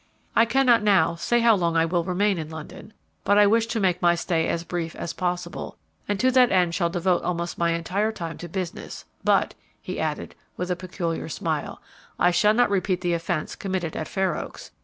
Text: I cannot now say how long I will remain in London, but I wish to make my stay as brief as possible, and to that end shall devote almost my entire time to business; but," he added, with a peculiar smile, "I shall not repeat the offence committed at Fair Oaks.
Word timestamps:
I 0.35 0.45
cannot 0.45 0.81
now 0.81 1.13
say 1.13 1.41
how 1.41 1.53
long 1.53 1.77
I 1.77 1.85
will 1.85 2.03
remain 2.03 2.39
in 2.39 2.49
London, 2.49 2.91
but 3.23 3.37
I 3.37 3.45
wish 3.45 3.67
to 3.67 3.79
make 3.79 4.01
my 4.01 4.15
stay 4.15 4.47
as 4.47 4.63
brief 4.63 4.95
as 4.95 5.13
possible, 5.13 5.77
and 6.07 6.19
to 6.19 6.31
that 6.31 6.51
end 6.51 6.73
shall 6.73 6.89
devote 6.89 7.21
almost 7.21 7.59
my 7.59 7.73
entire 7.73 8.11
time 8.11 8.39
to 8.39 8.49
business; 8.49 9.05
but," 9.23 9.53
he 9.79 9.99
added, 9.99 10.33
with 10.57 10.71
a 10.71 10.75
peculiar 10.75 11.29
smile, 11.29 11.83
"I 12.17 12.31
shall 12.31 12.55
not 12.55 12.71
repeat 12.71 13.01
the 13.01 13.13
offence 13.13 13.55
committed 13.55 13.95
at 13.95 14.07
Fair 14.07 14.35
Oaks. 14.35 14.71